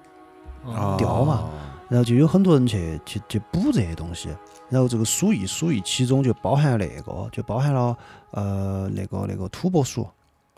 [0.63, 0.95] 哦。
[0.97, 1.49] 掉嘛。
[1.89, 4.27] 然后就有很多人去去去补这些东西，
[4.67, 7.97] 然后这个鼠疫鼠疫其中就包含那个，就包含了
[8.31, 10.05] 呃那个那个土拨鼠，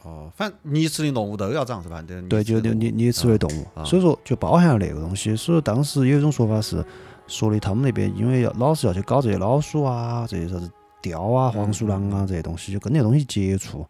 [0.04, 2.02] 哦，反正啮齿的动物都要长是吧？
[2.02, 5.36] 对对，就就啮啮齿类动物，啊所以说就包含了那个东西。
[5.36, 6.84] 所以说当时有一种说法是
[7.28, 10.70] 说的他们那边因为要老是要去搞这些老鼠啊，这些啥子
[11.04, 13.86] 貂啊、黄鼠狼啊这些东西，就跟那些东西接触，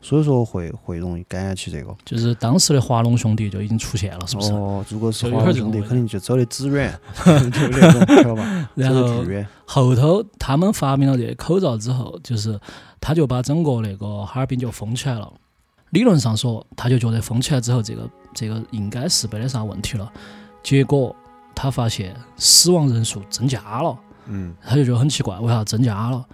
[0.00, 1.94] 所以说会会容易感染起这个。
[2.04, 4.52] 就是当时的华龙兄弟就已经出现了，是不是？
[4.52, 6.92] 哦，如果是华龙兄弟，肯定就走的只远，
[7.24, 8.68] 就那种，晓得吧？
[8.74, 9.46] 然后走得巨远。
[9.64, 12.60] 后头他们发明了这些口罩之后，就是
[13.00, 15.32] 他就把整个那个哈尔滨就封起来了。
[15.92, 20.10] 理论上说，他就觉得封起来之后，这个这个应该是没得啥问题了。
[20.62, 21.14] 结果
[21.54, 26.24] 他发现死亡人数增加了，嗯，他就觉得很奇怪，为啥增加了？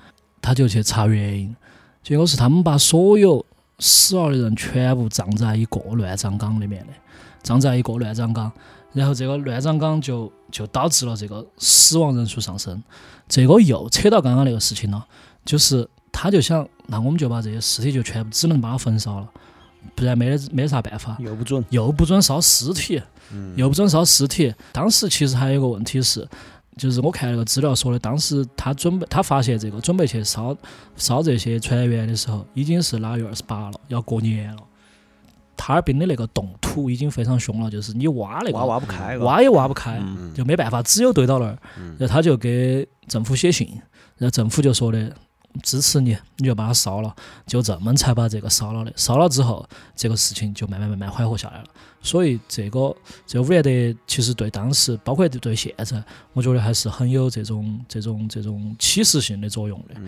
[0.40, 1.54] 他就去查原因，
[2.02, 3.44] 结果是他们把所有
[3.80, 6.92] 死了的人全部葬在一个乱葬岗里面的，
[7.42, 8.50] 葬在一个乱葬岗，
[8.92, 12.80] 然后这个乱葬岗就就导致了这个死亡人数上升。
[13.28, 15.04] 这个又扯到刚刚那个事情了，
[15.44, 19.28] 就是他就想，那我们就把这些尸体就全部只能把它焚烧了，
[19.94, 21.16] 不然没得没得啥办法。
[21.20, 23.00] 又不准，又不准烧尸体，
[23.56, 24.54] 又不准烧尸体。
[24.72, 26.26] 当时其实还有个问题是，
[26.76, 30.56] 就是我看那个资料说的，当时他准备他发现这个准备去烧
[30.96, 34.62] 烧这些船员的时候，已经是腊月二十八了，要过年了。
[35.60, 41.58] 哈尔滨的那个冻土已经非常凶了，就是你挖那个挖挖不开，挖也挖不开，嗯就没办法，只有堆到那儿。
[41.98, 43.68] 然后他就给政府写信，
[44.16, 45.12] 然后政府就说的
[45.62, 47.14] 支持你，你就把它烧了，
[47.46, 48.92] 就这么才把这个烧了的。
[48.96, 51.64] 烧了之后，这个事情就慢慢慢慢缓和下来了。
[52.00, 52.94] 所以这个
[53.26, 60.00] 这个伍连德其实对当时，包括对现在，我觉得还是很有这种这种这种启示性的作用的。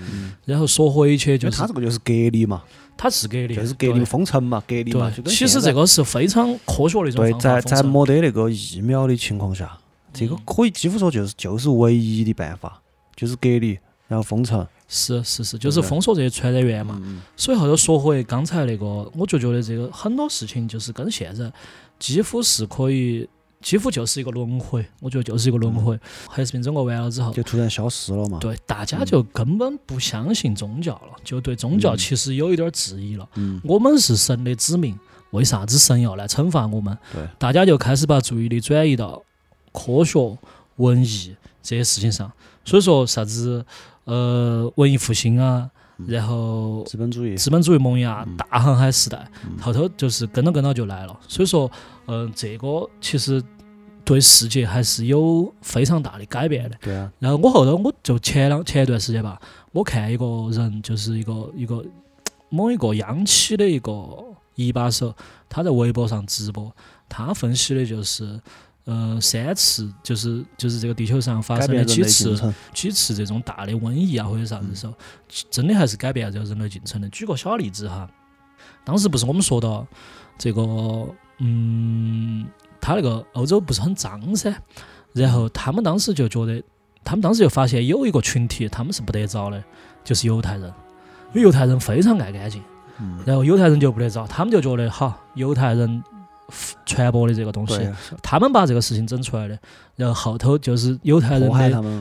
[0.45, 2.63] 然后说回去就是他这个就是隔离嘛，
[2.97, 5.13] 它是隔离，就是隔离封城嘛，隔离嘛。
[5.27, 7.61] 其实这个是非常科学的一种对，方法。
[7.61, 9.77] 在在没得那个疫苗的情况下，
[10.13, 12.81] 这个嗯可以几乎说就是就是唯一的办法，
[13.17, 13.77] 就是隔离，
[14.11, 14.67] 然后封城。
[14.89, 16.99] 是是是，就是封锁这些传染源嘛。
[17.05, 18.85] 嗯所以后头说回刚才那个，
[19.17, 21.51] 我就觉得这个很多事情就是跟现在
[21.97, 23.29] 几乎是可以，
[23.63, 24.85] 几乎就是一个轮回。
[25.01, 25.97] 我觉得就是一个轮回。
[26.29, 28.39] 黑死病整个完了之后，就突然消失了嘛。
[28.41, 33.29] 对大家就根本不相信宗教了，就对宗教其实有一点儿质疑了。
[33.37, 34.99] 嗯，我们是神的子民，
[35.31, 36.99] 为啥子神要来惩罚我们？
[37.13, 39.23] 对，大家就开始把注意力转移到
[39.71, 40.37] 科学、
[40.79, 42.33] 文艺这些事情上。
[42.65, 43.65] 所以说啥子
[44.11, 45.71] 呃文艺复兴啊，
[46.05, 47.37] 然后资本主义。
[47.37, 51.17] 资本主义萌芽、嗯大航海时代，后头就是跟到跟到就来了。
[51.29, 51.71] 所以说，
[52.07, 53.41] 嗯、这个其实
[54.05, 56.77] 对世界还是有非常大的改变的。
[56.81, 61.85] 对啊，然后我后头我就前两前一段时间吧，我看一个人就是一个一个
[62.49, 63.93] 某一个央企的一个
[64.57, 65.15] 一把手，
[65.49, 66.73] 他在微博上直播，
[67.09, 68.41] 他分析的就是。
[68.91, 72.53] 呃，三次就是就是这个地球上发生了几次。
[72.75, 74.93] 几次这种大的瘟疫啊或者啥子时候，
[75.49, 77.09] 真的还是改变这个人类进程的。
[77.11, 78.11] 举个小例子哈，
[78.85, 79.87] 当时不是我们说到
[80.37, 80.61] 这个，
[81.39, 82.45] 嗯，
[82.81, 84.53] 他那个欧洲不是很脏噻，
[85.13, 86.61] 然后他们当时就觉得，
[87.05, 89.63] 他们当时就发现有一个群体他们是不得着的，
[90.03, 90.65] 就是犹太人，
[91.29, 92.61] 因为犹太人非常爱干净，
[92.99, 96.03] 嗯，然后犹太人就不得着，他们就觉得好，犹太人
[96.85, 97.89] 传播的这个东西，，
[98.23, 99.59] 他们把这个事情整出来的，
[99.97, 101.51] 然后后头就是犹太人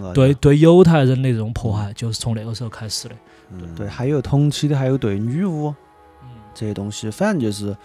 [0.01, 0.13] 的。
[0.13, 3.15] 对对犹太人的这种迫害，就是从那个时候开始的。
[3.51, 5.73] 嗯，对，还有同期的，还有对女巫
[6.21, 7.75] 嗯，这些东西，反正就是，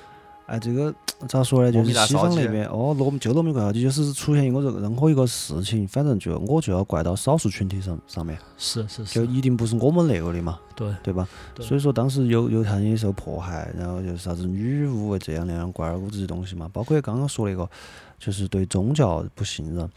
[0.46, 0.94] 哎，这个
[1.29, 1.72] 咋说呢？
[1.72, 11.27] 就是西方那边，哦，糯米就罗密怪就是出现一个任任何一个事情，反正就我就要怪到少数群体上上面，是是是，就一定不是我们那个的嘛，对对吧？
[11.55, 17.66] 对所以说当时犹犹太人也受迫害，然后就是啥子女巫这样那样怪儿谷这些东西嘛，包括刚刚说那个，
[18.18, 19.88] 就是对宗教不信任，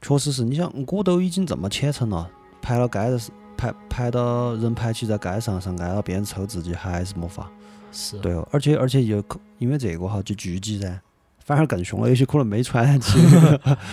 [0.00, 2.30] 确实是，你想我都已经这么虔诚了，
[2.62, 3.20] 排了街的
[3.56, 7.50] 排排到人排起在街上上街了，别人抽自己还是没法。
[7.92, 11.00] 是，对哦，而且而且又可因为这个哈就聚集噻，
[11.44, 13.18] 反而更凶了，有些可能没传染起，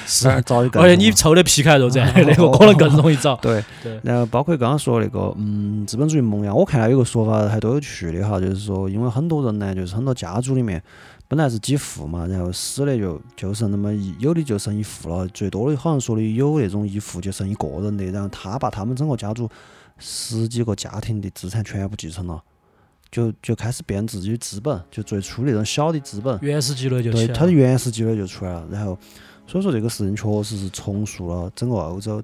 [0.06, 3.36] 是反，而早就更而且你抽的皮开肉绽 那个可能更容易找。
[3.42, 10.82] 对对然后包括刚刚说那个，嗯，资本主义萌芽，我看到有个说法还多有趣的哈，就是说，因为很多人呢，就是很多家族里面
[11.28, 19.50] 本来是几户嘛，然后死的就就剩那么一，有的就剩一户了，最多的好像说的有那种一户就剩一个人的，然后他把他们整个家族
[19.98, 22.42] 十几个家庭的资产全部继承了。
[23.12, 27.52] 就就开始变自己的资本，就最初那种小的资本，原始积累就对，它的。
[27.52, 28.68] 原始积累就出来了。
[28.72, 28.98] 然后，
[29.48, 32.22] 所以说这个事情确实是重塑了整个欧洲，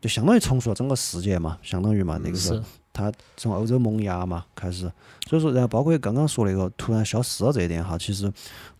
[0.00, 4.90] 就相当于重塑了整个世界嘛，相当于嘛那个时候是，它从欧洲萌芽嘛开始。
[5.28, 8.30] 所以说，然后包括刚刚说那个突然消失了这一点哈，其实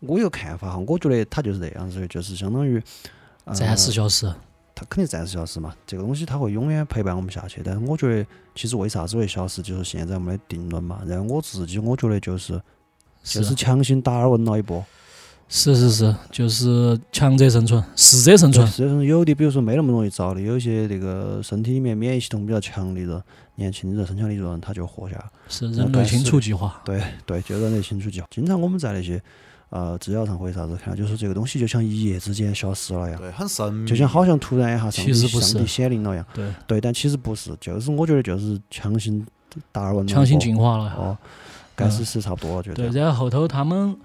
[0.00, 2.82] 我有个看法哈，我觉得它就是这样子的，就是相当于。
[3.44, 4.26] 呃暂时消失。
[4.77, 7.62] 它肯定暂时消失嘛，这个东西它会永远陪伴我们下去。
[7.65, 11.01] 但是我觉得，其实为啥子会消失，就是现在没得定论嘛。
[11.07, 12.61] 然后我自己我觉得就是
[13.25, 14.85] 就是强行达尔文了一波。
[15.49, 18.67] 是是是，就是强者生存，适者生存。
[18.67, 23.23] 是有的，比如说没那么容易找的，有些那个身体里面免疫系统比较强的人，
[23.55, 25.25] 年轻的人、身强力弱的人，他就活下来。
[25.49, 26.83] 是人类清除计划。
[26.85, 28.27] 对对，就人类清除计划。
[28.29, 29.23] 经常我们在那些
[29.70, 36.26] 呃资料上或者啥子看到，就是这个东西就像一夜之间消失了一样，对，很神秘，就像好像突然一下上帝其实不是上帝显灵了一样。
[36.33, 39.26] 对，对，但其实不是，就是我觉得就是强行
[39.72, 40.85] 达尔文强行进化了。
[40.96, 41.18] 哦，
[41.74, 42.76] 该死是差不多了，觉得。
[42.76, 43.96] 对，然后后头他们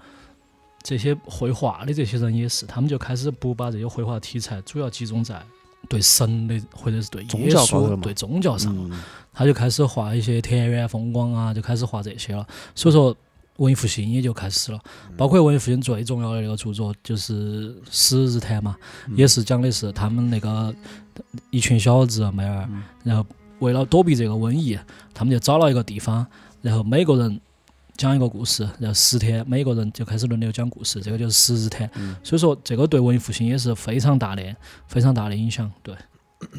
[0.82, 5.40] 这些绘画的这些人也是，他们就开始不把这些绘画题材主要集中在
[5.88, 9.00] 对神的或者是对宗耶稣、对宗教上，嗯，
[9.32, 12.46] 他就开始画一些田园风光啊，就开始画这些了。
[12.74, 13.16] 所以说，
[13.56, 14.80] 文艺复兴也就开始了。
[15.16, 18.76] 包括文艺复兴最重要的那个著作就是《十日谈》嘛，
[19.14, 20.74] 也是讲的是他们那个
[21.50, 22.68] 一群小子妹儿，
[23.04, 23.24] 然后
[23.58, 24.78] 为了躲避这个瘟疫，
[25.14, 26.26] 他们就找了一个地方，
[26.60, 27.40] 然后每个人
[27.96, 31.88] 讲一个故事，然后十天每个人就开始轮流讲故事，这个就是十日谈。
[32.24, 34.42] 所以说，这个对文艺复兴也是非常大的、
[34.88, 35.70] 非常大的影响。
[35.82, 35.94] 对，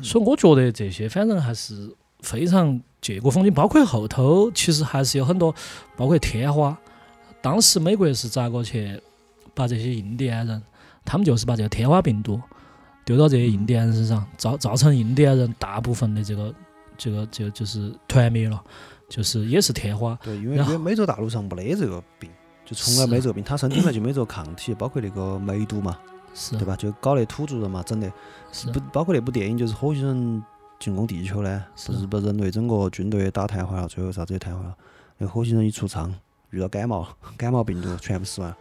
[0.02, 5.54] 所以我觉得这些反正还是非常借古讽今，包括后头其实还是有很多，
[5.98, 6.78] 包括天花。
[7.44, 8.98] 当时美国是咋个去
[9.54, 10.64] 把这些印第安人，
[11.04, 12.42] 他们就是把这个天花病毒
[13.04, 16.56] 丢到这些印第安人身上，造造成印第安人大部分的这个
[16.98, 18.64] 这个这个就是团灭了，
[19.10, 20.18] 就是也是天花。
[20.24, 22.32] 对，因为因为美洲大陆上没得这个病，
[22.66, 26.00] 就从来没这个病，他身体里面就没这个抗体， 包括那个梅毒嘛，
[26.34, 26.78] 是对吧？
[26.78, 28.10] 就搞那土著人嘛，整的
[28.54, 30.44] 是不包括那部电影就是火星人
[30.80, 34.74] 进攻地球呢，是不是把人类整个军队打瘫痪了，最后啥子也瘫痪了。
[35.18, 36.16] 那火星人一出场，
[36.54, 38.56] 遇到感冒，感冒病毒全部死完，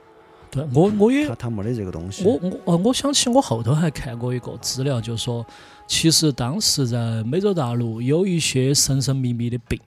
[0.50, 2.24] 对我我也他他没得这个东西。
[2.24, 5.46] 我我呃，我想起我后头还看过一个资料，就说
[5.86, 9.78] 其实当时在美洲大陆有一些神神秘秘的病，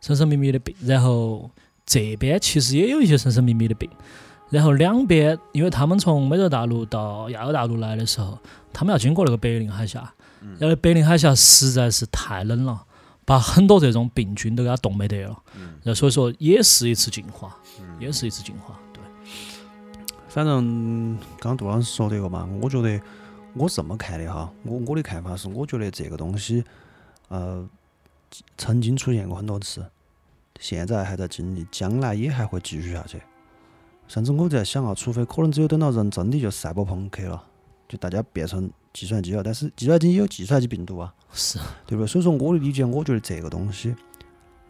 [0.00, 1.50] 神神秘秘的病，然后
[1.84, 3.90] 这边其实也有一些神神秘秘的病，
[4.48, 8.38] 然后两边因为他们从美洲大陆到亚欧大陆来的时候，
[8.72, 10.10] 他们要经过那个白令海峡，
[10.58, 12.82] 然后白令海峡实在是太冷了。
[13.26, 15.42] 把很多这种病菌都给它冻没得了，
[15.82, 17.54] 然后所以说也是一次进化，
[17.98, 19.02] 也是一次进化，对。
[20.28, 23.00] 反正刚刚杜老师说这个嘛，我觉得
[23.54, 26.62] 我这么看的哈，我我的看法是，我觉得这个东西，
[27.28, 27.68] 呃，
[28.56, 29.84] 曾经出现过很多次，
[30.60, 33.20] 现在还在经历，将来也还会继续下去。
[34.06, 37.42] 甚至我在想啊，除非可能只有等到人真的就赛博朋克了，
[37.88, 42.06] 就大家变成计算机啊，但是计算机也有计算机病毒啊，是，对不对？
[42.06, 43.94] 所以说我的理解，我觉得这个东西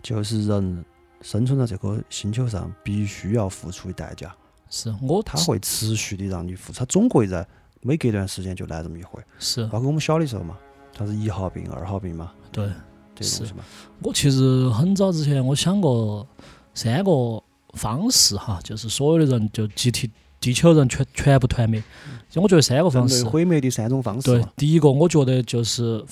[0.03, 0.85] 就是人
[1.23, 4.35] 生存在这个星球上必须要付出的代价。
[4.69, 7.47] 是我它会持续的让你付出，它总会在
[7.83, 9.23] 每隔一段时间就来这么一回。
[9.39, 10.59] 是包括我们小的时候嘛，
[10.93, 12.69] 它是一号病、二号病嘛，对。
[13.15, 13.65] 这些东西嘛。
[14.03, 16.29] 我其实很早之前我想过
[16.75, 20.11] 三个方式哈，就是所有的人就集体
[20.46, 21.82] 地球人全全部团灭。
[22.30, 26.04] 就我觉得三个方式，对毁灭的三种方式对，，第一个我觉得就是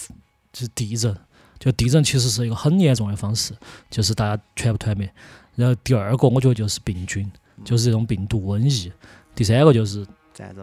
[0.52, 1.16] 就是地震，
[1.58, 3.52] 就地震其实是一个很严重的方式，
[3.88, 5.08] 就是大家全部团灭。
[5.54, 7.30] 然后第二个我觉得就是病菌，
[7.64, 8.92] 就是这种病毒瘟疫。
[9.34, 10.04] 第三个就是。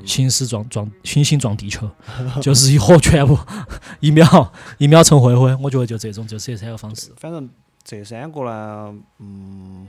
[0.06, 1.90] 行尸撞撞行星撞地球，
[2.44, 3.40] 就是一伙全部
[4.02, 5.56] 一秒一秒成灰灰。
[5.64, 7.10] 我觉得就这种就是这三个方式。
[7.16, 7.50] 反正
[7.82, 9.88] 这三个呢，嗯，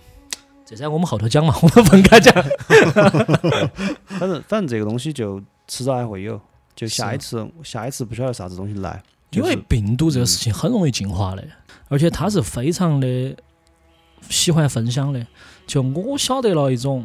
[0.73, 2.33] 这三个我们后头讲嘛，我们分开讲。
[4.07, 6.41] 反正反正这个东西就迟早还会有，
[6.75, 11.45] 就下一次下一次不晓得啥子东西来，因为病毒这个事情很容易进化的，
[11.89, 13.37] 而且它是非常的
[14.31, 15.27] 喜欢分享的。
[15.67, 17.05] 就我晓得了一种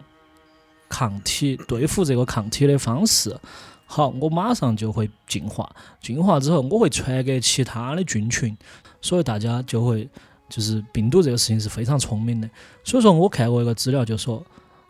[0.88, 3.38] 抗体对付这个抗体的方式，
[3.86, 5.70] 好，我马上就会进化。
[6.02, 8.58] 进化之后，我会传给其他的菌群，
[9.02, 10.10] 所以大家就会
[10.50, 12.50] 就是病毒这个事情是非常聪明的。
[12.84, 14.44] 所以说我看过一个资料，就说，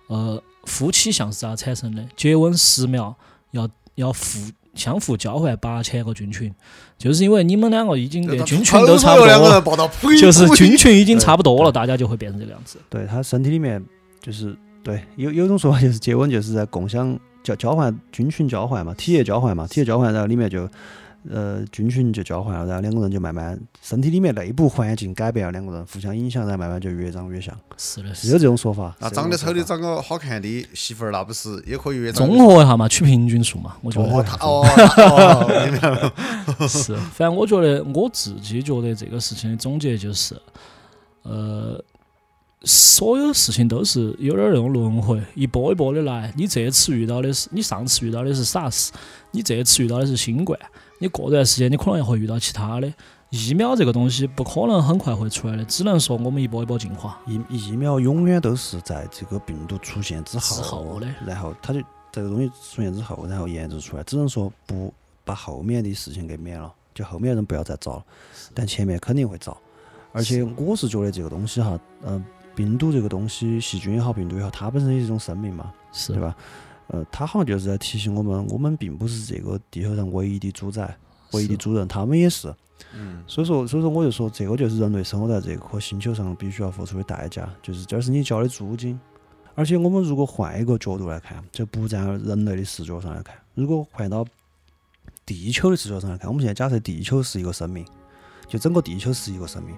[0.07, 2.05] 呃，夫妻相是咋产生的？
[2.15, 3.15] 接吻十秒
[3.51, 4.39] 要要互
[4.75, 6.53] 相互交换八千个菌群，
[6.97, 12.77] 就是因为你们两个已经连菌群都差不多，就是菌群已经差不多了，大家就会变成这个样子。
[12.89, 13.83] 对他身体里面
[14.21, 20.69] 就是对有有种说法就是接吻就是在共享交交换菌群交换嘛，体液交换嘛，体液交换，然后里面就
[21.29, 28.95] 呃菌群就交换了，然后两个人就慢慢身体里面内部环境改变了，两个人互相影响，然后慢慢就越长越像，是的，是有这种说法。
[28.99, 34.65] 那长得丑的说法长个好看的媳妇儿，那不是也可以越长越综合一下嘛，取平均数嘛，我觉综合得他哦
[34.97, 36.13] 哦，明白了。
[36.67, 36.95] 是。
[36.95, 40.35] 反正我觉得我自己觉得这个事情的总结就是，
[41.23, 41.83] 呃，
[42.63, 46.33] 所有事情都是有点儿那种轮回，一波一波的来。
[46.35, 48.89] 你这次遇到的是，你上次遇到的是 SARS，
[49.31, 50.59] 你这次遇到的是新冠，
[50.99, 52.91] 你过段时间你可能会遇到其他的。
[53.29, 57.19] 疫苗这个东西不可能很快会出来的，只能说我们一波一波进化。
[57.27, 64.93] 疫疫苗永远都是在这个病毒出现之后，之后的然后它就这个东西出现之后，然后研制出来，只能说不
[65.25, 68.05] 把后面的事情给免了，就后面人不要再遭了，
[68.53, 69.55] 但前面肯定会遭。
[70.13, 72.23] 而且我是觉得这个东西哈，嗯、
[72.55, 76.33] 病毒这个东西，细菌也好，病毒也好，它本身也是一种生命嘛，是对吧？
[76.87, 80.97] 呃，他好像就是在提醒我们，我们并不是这个地球上唯一的主宰，
[81.33, 82.53] 唯一的主人，他们也是。
[82.93, 88.99] 嗯，所以说，所以说我就说，这个就是人类生活在这颗星球上必须要付出的代价，就是这是你交的租金。
[89.55, 94.23] 而且我们如果换一个角度来看，就不站在人类的视角上来看，如果换到
[95.25, 97.83] 地球的视角上来看，我们现在假设地球是一个生命，
[98.47, 99.75] 就整个地球是一个生命，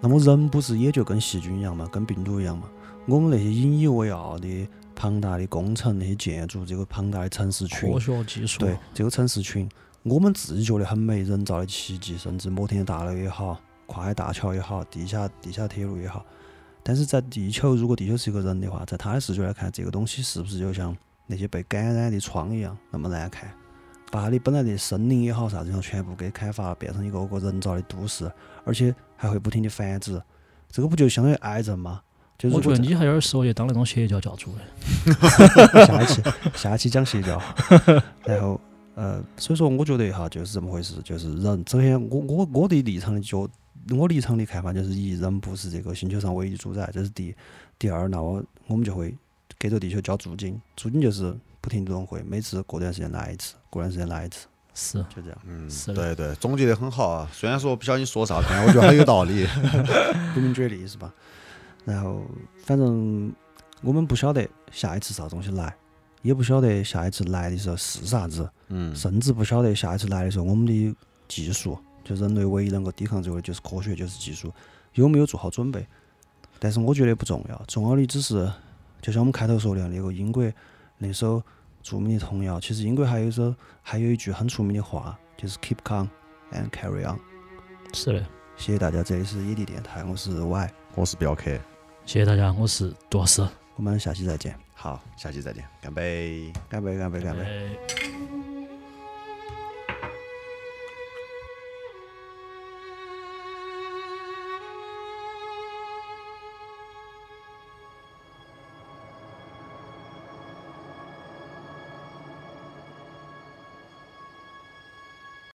[0.00, 2.68] 那么人不是也就跟细菌一样嘛，跟病毒一样嘛？
[3.06, 8.58] 我们那些引以为傲的庞大的工程、那些建筑、这个庞大的城市群科，学技术。
[8.60, 9.68] 对这个城市群，
[10.02, 16.24] 我们自己觉得很美，人造的奇迹，甚至摩天大楼也好，跨海大桥也好，地下地下铁路也好。
[16.82, 23.50] 但是在地球，如果地球是一个人的话，在他的视角来看，这个东西是不是就像那些被感染的疮一样那么难看？
[24.10, 28.30] 把它的本来的森林也好啥子样全部给开发了，变成一个个人造的都市，
[28.64, 30.22] 而且还会不停的繁殖，
[30.70, 32.00] 这个不就相当于癌症吗？
[32.38, 34.60] 就是我觉得你还有点适合去当那种邪教教主的。
[35.86, 36.22] 下一期
[36.54, 37.40] 下一期讲邪教，
[38.24, 38.60] 然后
[38.94, 43.48] 呃，所以说我觉得哈就是这么回事，就是人首先我我我的立场的角，
[43.90, 47.34] 我立场的看法就是一人不是这个星球上唯一主宰，这是第一。
[47.78, 49.14] 第二，那我我们就会
[49.58, 55.38] 给这个地球交租金，租金就是不停这种会，每次过段时间来一次，过段时间来一次，是就这样。
[55.44, 57.28] 嗯，是的对对，总结的很好啊。
[57.32, 59.44] 虽然说不晓得你说啥，但我觉得很有道理。
[60.34, 61.12] 不明觉厉是吧？
[61.84, 62.22] 然后
[62.64, 63.32] 反正
[63.82, 65.74] 我们不晓得下一次啥东西来，
[66.22, 70.96] 也不晓得下一次来的时候是啥子，嗯，甚至不晓得下一次来的时候我们的
[71.28, 74.52] 技术，就人类唯一能够抵抗这个的就是科学，就是技术，
[74.94, 75.86] 有没有做好准备？
[76.58, 78.50] 但是我觉得不重要，重要的只是
[79.02, 80.42] 就像我们开头说的那个英国
[80.96, 81.42] 那首
[81.82, 86.08] 著名的童谣，其实英国还有一首还有一句很出名的话，就是 Keep calm
[86.52, 87.18] and carry on。
[87.92, 88.26] 是的，
[88.56, 91.73] 谢谢大家，这里是野地电台，我是 Y，我是镖客。
[92.06, 93.46] 谢谢大家，我是杜老师，
[93.76, 96.52] 我们下期再见，好，下期再见，干杯。
[96.68, 97.42] 干杯，干杯，干杯。
[97.42, 98.03] 哎